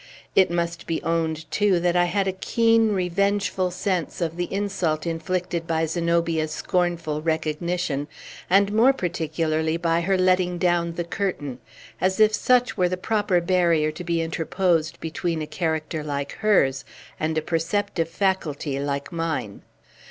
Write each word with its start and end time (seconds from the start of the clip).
It 0.35 0.49
must 0.49 0.87
be 0.87 0.99
owned, 1.03 1.45
too, 1.51 1.79
that 1.79 1.95
I 1.95 2.05
had 2.05 2.27
a 2.27 2.31
keen, 2.33 2.91
revengeful 2.91 3.69
sense 3.69 4.19
of 4.19 4.35
the 4.35 4.51
insult 4.51 5.05
inflicted 5.05 5.67
by 5.67 5.85
Zenobia's 5.85 6.49
scornful 6.49 7.21
recognition, 7.21 8.07
and 8.49 8.73
more 8.73 8.93
particularly 8.93 9.77
by 9.77 10.01
her 10.01 10.17
letting 10.17 10.57
down 10.57 10.93
the 10.93 11.03
curtain; 11.03 11.59
as 12.01 12.19
if 12.19 12.33
such 12.33 12.75
were 12.75 12.89
the 12.89 12.97
proper 12.97 13.39
barrier 13.41 13.91
to 13.91 14.03
be 14.03 14.23
interposed 14.23 14.99
between 15.01 15.39
a 15.39 15.45
character 15.45 16.03
like 16.03 16.31
hers 16.31 16.83
and 17.19 17.37
a 17.37 17.41
perceptive 17.43 18.09
faculty 18.09 18.79
like 18.79 19.11
mine. 19.11 19.61